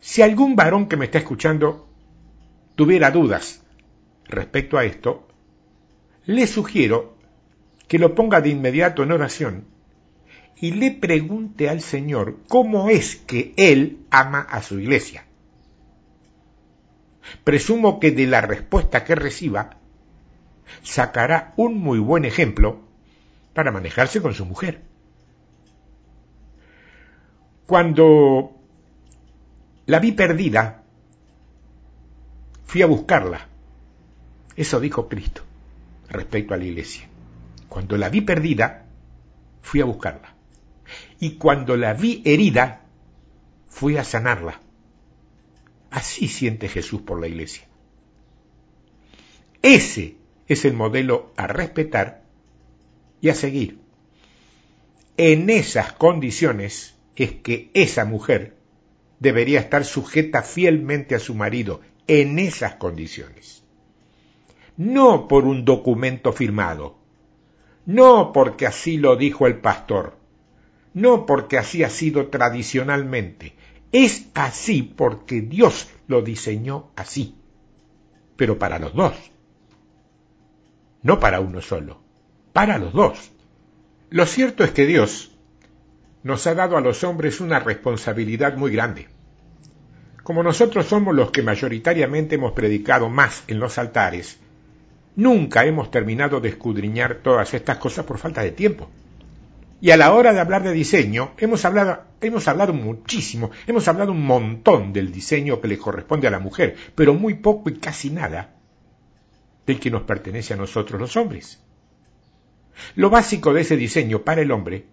[0.00, 1.88] Si algún varón que me está escuchando
[2.74, 3.62] tuviera dudas
[4.24, 5.28] respecto a esto,
[6.24, 7.16] le sugiero
[7.88, 9.64] que lo ponga de inmediato en oración
[10.56, 15.26] y le pregunte al Señor cómo es que Él ama a su iglesia.
[17.44, 19.78] Presumo que de la respuesta que reciba
[20.82, 22.80] sacará un muy buen ejemplo
[23.54, 24.82] para manejarse con su mujer.
[27.66, 28.52] Cuando
[29.86, 30.81] la vi perdida,
[32.72, 33.48] fui a buscarla.
[34.56, 35.42] Eso dijo Cristo
[36.08, 37.06] respecto a la iglesia.
[37.68, 38.86] Cuando la vi perdida,
[39.60, 40.34] fui a buscarla.
[41.20, 42.86] Y cuando la vi herida,
[43.68, 44.62] fui a sanarla.
[45.90, 47.64] Así siente Jesús por la iglesia.
[49.60, 50.16] Ese
[50.48, 52.22] es el modelo a respetar
[53.20, 53.80] y a seguir.
[55.18, 58.56] En esas condiciones es que esa mujer
[59.20, 63.62] debería estar sujeta fielmente a su marido, en esas condiciones.
[64.76, 66.98] No por un documento firmado,
[67.86, 70.16] no porque así lo dijo el pastor,
[70.94, 73.54] no porque así ha sido tradicionalmente,
[73.92, 77.36] es así porque Dios lo diseñó así,
[78.36, 79.14] pero para los dos,
[81.02, 82.00] no para uno solo,
[82.52, 83.32] para los dos.
[84.10, 85.32] Lo cierto es que Dios
[86.22, 89.08] nos ha dado a los hombres una responsabilidad muy grande.
[90.22, 94.38] Como nosotros somos los que mayoritariamente hemos predicado más en los altares,
[95.16, 98.88] nunca hemos terminado de escudriñar todas estas cosas por falta de tiempo.
[99.80, 104.12] Y a la hora de hablar de diseño, hemos hablado, hemos hablado muchísimo, hemos hablado
[104.12, 108.10] un montón del diseño que le corresponde a la mujer, pero muy poco y casi
[108.10, 108.54] nada
[109.66, 111.60] del que nos pertenece a nosotros los hombres.
[112.94, 114.86] Lo básico de ese diseño para el hombre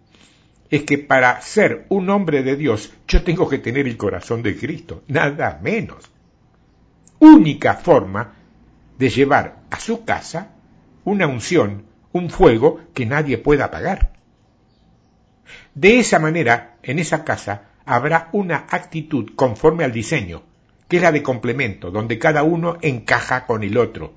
[0.70, 4.56] es que para ser un hombre de Dios yo tengo que tener el corazón de
[4.56, 6.12] Cristo, nada menos.
[7.20, 8.36] Única forma
[8.98, 10.52] de llevar a su casa
[11.04, 14.14] una unción, un fuego que nadie pueda apagar.
[15.74, 20.44] De esa manera, en esa casa habrá una actitud conforme al diseño,
[20.88, 24.14] que es la de complemento, donde cada uno encaja con el otro.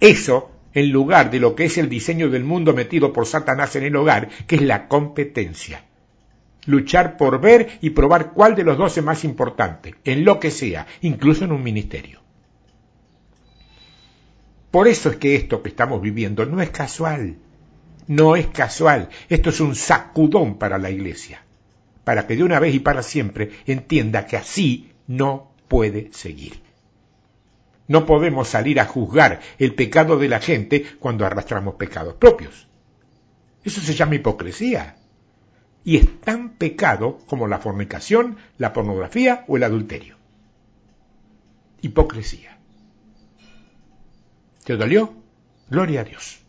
[0.00, 3.84] Eso en lugar de lo que es el diseño del mundo metido por Satanás en
[3.84, 5.86] el hogar, que es la competencia.
[6.66, 10.50] Luchar por ver y probar cuál de los dos es más importante, en lo que
[10.50, 12.20] sea, incluso en un ministerio.
[14.70, 17.38] Por eso es que esto que estamos viviendo no es casual,
[18.06, 21.40] no es casual, esto es un sacudón para la iglesia,
[22.04, 26.65] para que de una vez y para siempre entienda que así no puede seguir.
[27.88, 32.66] No podemos salir a juzgar el pecado de la gente cuando arrastramos pecados propios.
[33.64, 34.96] Eso se llama hipocresía.
[35.84, 40.16] Y es tan pecado como la fornicación, la pornografía o el adulterio.
[41.80, 42.58] Hipocresía.
[44.64, 45.14] ¿Te dolió?
[45.70, 46.40] Gloria a Dios.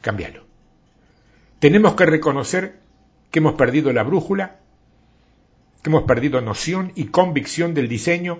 [0.00, 0.44] Cámbialo.
[1.58, 2.80] Tenemos que reconocer
[3.30, 4.60] que hemos perdido la brújula,
[5.82, 8.38] que hemos perdido noción y convicción del diseño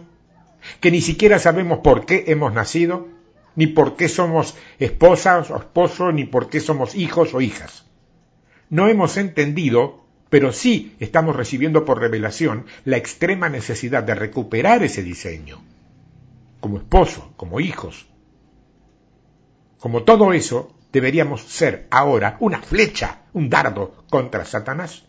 [0.81, 3.09] que ni siquiera sabemos por qué hemos nacido,
[3.57, 7.85] ni por qué somos esposas o esposos, ni por qué somos hijos o hijas.
[8.69, 15.03] No hemos entendido, pero sí estamos recibiendo por revelación la extrema necesidad de recuperar ese
[15.03, 15.63] diseño,
[16.61, 18.07] como esposo, como hijos.
[19.79, 25.05] Como todo eso, deberíamos ser ahora una flecha, un dardo contra Satanás.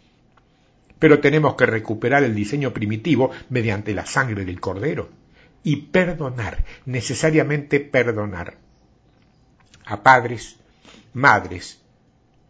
[1.00, 5.10] Pero tenemos que recuperar el diseño primitivo mediante la sangre del cordero
[5.64, 8.58] y perdonar, necesariamente perdonar
[9.86, 10.58] a padres,
[11.14, 11.80] madres,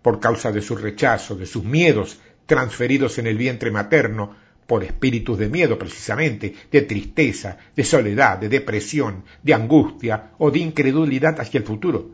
[0.02, 5.38] por causa de su rechazo, de sus miedos transferidos en el vientre materno, por espíritus
[5.38, 11.60] de miedo precisamente, de tristeza, de soledad, de depresión, de angustia o de incredulidad hacia
[11.60, 12.12] el futuro.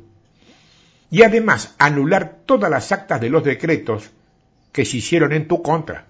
[1.09, 4.11] Y además anular todas las actas de los decretos
[4.71, 6.07] que se hicieron en tu contra.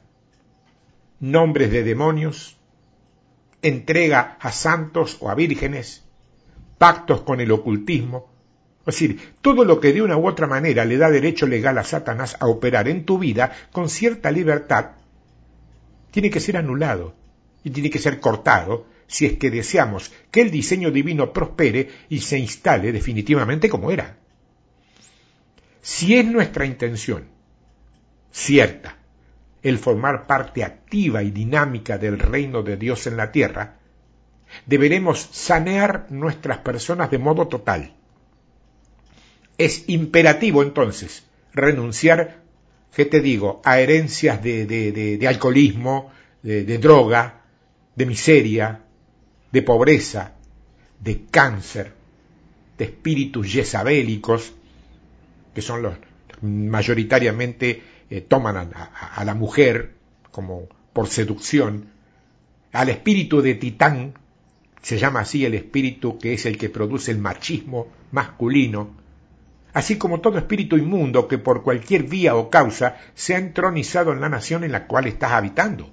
[1.20, 2.58] Nombres de demonios,
[3.64, 6.04] entrega a santos o a vírgenes,
[6.78, 8.32] pactos con el ocultismo,
[8.82, 11.84] es decir, todo lo que de una u otra manera le da derecho legal a
[11.84, 14.92] Satanás a operar en tu vida con cierta libertad,
[16.12, 17.16] tiene que ser anulado
[17.64, 22.20] y tiene que ser cortado si es que deseamos que el diseño divino prospere y
[22.20, 24.18] se instale definitivamente como era.
[25.82, 27.26] Si es nuestra intención
[28.32, 28.98] cierta
[29.64, 33.80] el formar parte activa y dinámica del reino de Dios en la tierra,
[34.66, 37.94] deberemos sanear nuestras personas de modo total.
[39.58, 42.42] Es imperativo entonces renunciar,
[42.94, 46.12] ¿qué te digo?, a herencias de, alcoholismo,
[46.42, 47.42] de, de droga,
[47.96, 48.82] de miseria,
[49.52, 50.34] de pobreza,
[51.00, 51.94] de cáncer,
[52.78, 54.54] de espíritus yesabélicos,
[55.54, 55.94] que son los
[56.42, 59.96] mayoritariamente eh, toman a, la mujer
[60.32, 61.90] como por seducción,
[62.72, 64.14] al espíritu de Titán,
[64.82, 68.96] se llama así el espíritu que es el que produce el machismo masculino,
[69.74, 74.22] así como todo espíritu inmundo que por cualquier vía o causa se ha entronizado en
[74.22, 75.92] la nación en la cual estás habitando.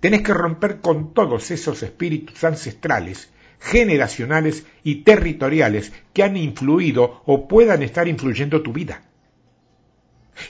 [0.00, 7.48] Tenés que romper con todos esos espíritus ancestrales, generacionales y territoriales que han influido o
[7.48, 9.02] puedan estar influyendo tu vida.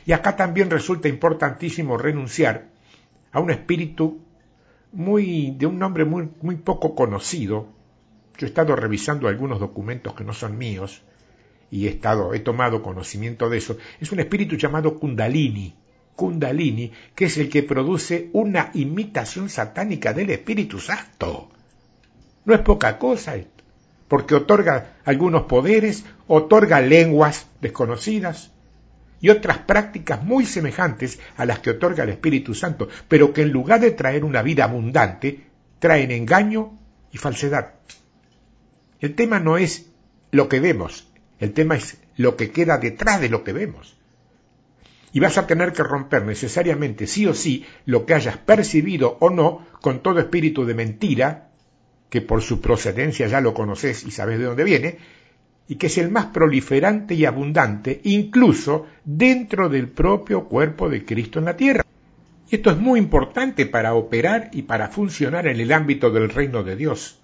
[0.06, 2.68] Y acá también resulta importantísimo renunciar
[3.32, 4.20] a un espíritu
[4.92, 7.68] muy de un nombre muy, muy poco conocido.
[8.38, 11.02] Yo he estado revisando algunos documentos que no son míos
[11.70, 13.76] y he estado he tomado conocimiento de eso.
[14.00, 15.74] Es un espíritu llamado Kundalini.
[16.16, 21.50] Kundalini, que es el que produce una imitación satánica del Espíritu Santo.
[22.44, 23.34] No es poca cosa
[24.06, 28.52] porque otorga algunos poderes, otorga lenguas desconocidas,
[29.24, 33.52] y otras prácticas muy semejantes a las que otorga el Espíritu Santo, pero que en
[33.52, 35.46] lugar de traer una vida abundante,
[35.78, 36.78] traen engaño
[37.10, 37.72] y falsedad.
[39.00, 39.86] El tema no es
[40.30, 41.08] lo que vemos,
[41.38, 43.96] el tema es lo que queda detrás de lo que vemos.
[45.14, 49.30] Y vas a tener que romper necesariamente, sí o sí, lo que hayas percibido o
[49.30, 51.48] no con todo espíritu de mentira,
[52.10, 54.98] que por su procedencia ya lo conoces y sabes de dónde viene,
[55.66, 61.38] y que es el más proliferante y abundante incluso dentro del propio cuerpo de Cristo
[61.38, 61.84] en la tierra.
[62.50, 66.62] Y esto es muy importante para operar y para funcionar en el ámbito del reino
[66.62, 67.18] de Dios.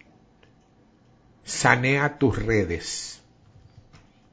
[1.45, 3.23] Sanea tus redes.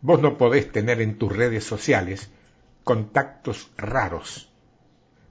[0.01, 2.29] Vos no podés tener en tus redes sociales
[2.83, 4.49] contactos raros,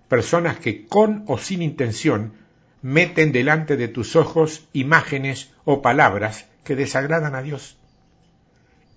[0.08, 2.34] personas que con o sin intención
[2.82, 7.78] meten delante de tus ojos imágenes o palabras que desagradan a Dios.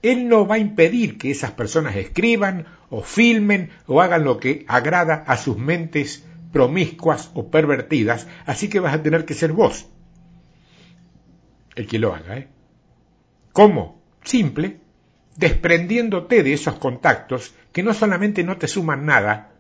[0.01, 4.65] Él no va a impedir que esas personas escriban o filmen o hagan lo que
[4.67, 9.87] agrada a sus mentes promiscuas o pervertidas, así que vas a tener que ser vos
[11.75, 12.37] el que lo haga.
[12.37, 12.47] ¿eh?
[13.53, 14.01] ¿Cómo?
[14.23, 14.79] Simple,
[15.35, 19.51] desprendiéndote de esos contactos que no solamente no te suman nada,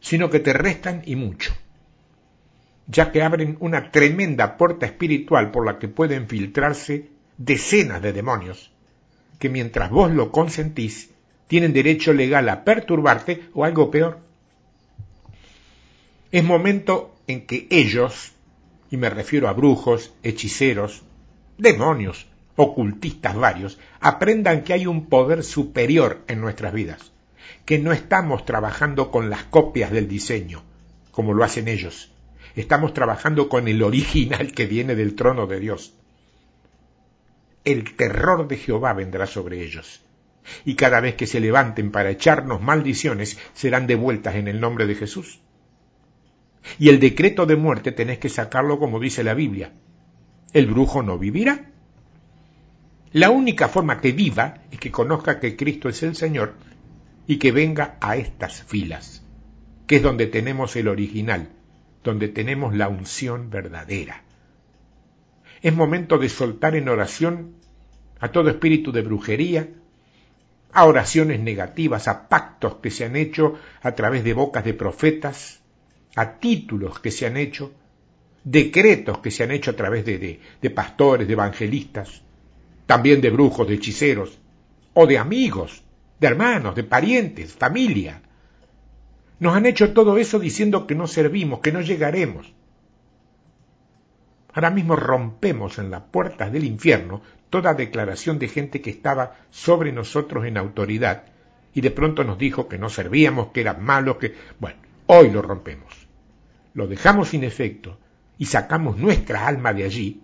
[0.00, 1.52] sino que te restan y mucho,
[2.86, 8.71] ya que abren una tremenda puerta espiritual por la que pueden filtrarse decenas de demonios
[9.42, 11.10] que mientras vos lo consentís,
[11.48, 14.20] tienen derecho legal a perturbarte o algo peor.
[16.30, 18.34] Es momento en que ellos,
[18.88, 21.02] y me refiero a brujos, hechiceros,
[21.58, 27.10] demonios, ocultistas varios, aprendan que hay un poder superior en nuestras vidas,
[27.64, 30.62] que no estamos trabajando con las copias del diseño,
[31.10, 32.12] como lo hacen ellos,
[32.54, 35.94] estamos trabajando con el original que viene del trono de Dios
[37.64, 40.02] el terror de Jehová vendrá sobre ellos.
[40.64, 44.96] Y cada vez que se levanten para echarnos maldiciones, serán devueltas en el nombre de
[44.96, 45.40] Jesús.
[46.78, 49.72] Y el decreto de muerte tenés que sacarlo como dice la Biblia.
[50.52, 51.70] El brujo no vivirá.
[53.12, 56.54] La única forma que viva es que conozca que Cristo es el Señor
[57.26, 59.22] y que venga a estas filas,
[59.86, 61.50] que es donde tenemos el original,
[62.02, 64.24] donde tenemos la unción verdadera.
[65.62, 67.54] Es momento de soltar en oración
[68.18, 69.68] a todo espíritu de brujería,
[70.72, 75.60] a oraciones negativas, a pactos que se han hecho a través de bocas de profetas,
[76.16, 77.72] a títulos que se han hecho,
[78.42, 82.22] decretos que se han hecho a través de, de, pastores, de evangelistas,
[82.86, 84.38] también de brujos, de hechiceros,
[84.94, 85.82] o de amigos,
[86.18, 88.22] de hermanos, de parientes, familia.
[89.38, 92.52] Nos han hecho todo eso diciendo que no servimos, que no llegaremos.
[94.54, 99.92] Ahora mismo rompemos en las puertas del infierno toda declaración de gente que estaba sobre
[99.92, 101.24] nosotros en autoridad
[101.74, 104.34] y de pronto nos dijo que no servíamos, que eran malos, que...
[104.58, 105.92] Bueno, hoy lo rompemos.
[106.74, 107.98] Lo dejamos sin efecto
[108.38, 110.22] y sacamos nuestra alma de allí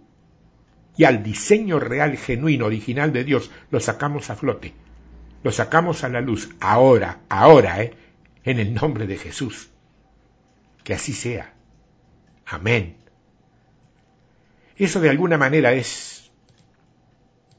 [0.99, 4.75] y al diseño real, genuino, original de Dios lo sacamos a flote.
[5.45, 7.95] Lo sacamos a la luz ahora, ahora, ¿eh?
[8.43, 9.71] En el nombre de Jesús.
[10.83, 11.55] Que así sea.
[12.47, 12.98] Amén.
[14.79, 16.31] Eso de alguna manera es,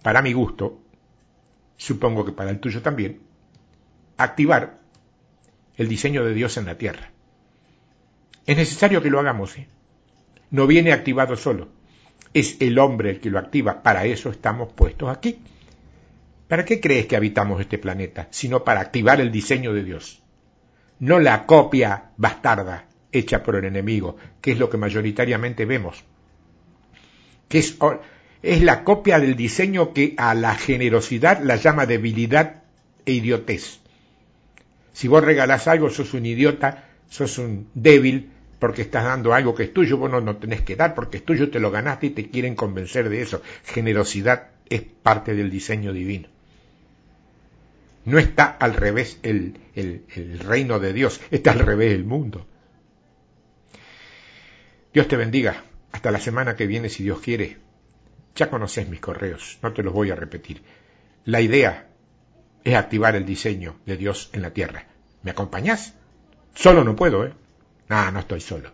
[0.01, 0.80] para mi gusto,
[1.76, 3.20] supongo que para el tuyo también,
[4.15, 4.78] activar
[5.76, 7.11] el diseño de Dios en la tierra.
[8.45, 9.67] Es necesario que lo hagamos, ¿eh?
[10.49, 11.67] No viene activado solo.
[12.34, 13.84] Es el hombre el que lo activa.
[13.84, 15.39] Para eso estamos puestos aquí.
[16.47, 18.28] ¿Para qué crees que habitamos este planeta?
[18.32, 20.24] Sino para activar el diseño de Dios.
[20.99, 26.03] No la copia bastarda hecha por el enemigo, que es lo que mayoritariamente vemos
[27.49, 27.77] que es,
[28.41, 32.63] es la copia del diseño que a la generosidad la llama debilidad
[33.05, 33.79] e idiotez.
[34.93, 39.63] Si vos regalás algo, sos un idiota, sos un débil, porque estás dando algo que
[39.63, 42.09] es tuyo, vos no, no tenés que dar, porque es tuyo, te lo ganaste y
[42.11, 43.41] te quieren convencer de eso.
[43.63, 46.27] Generosidad es parte del diseño divino.
[48.05, 52.45] No está al revés el, el, reino de Dios, está al revés el mundo.
[54.93, 55.63] Dios te bendiga.
[55.91, 57.57] Hasta la semana que viene, si Dios quiere.
[58.35, 60.61] Ya conoces mis correos, no te los voy a repetir.
[61.25, 61.87] La idea
[62.63, 64.85] es activar el diseño de Dios en la tierra.
[65.23, 65.95] ¿Me acompañás?
[66.53, 67.33] Solo no puedo, ¿eh?
[67.89, 68.71] Ah, no estoy solo.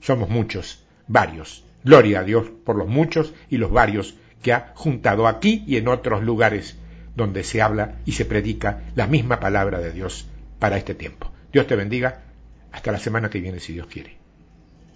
[0.00, 1.64] Somos muchos, varios.
[1.84, 5.88] Gloria a Dios por los muchos y los varios que ha juntado aquí y en
[5.88, 6.76] otros lugares
[7.16, 11.32] donde se habla y se predica la misma palabra de Dios para este tiempo.
[11.52, 12.22] Dios te bendiga.
[12.70, 14.17] Hasta la semana que viene, si Dios quiere.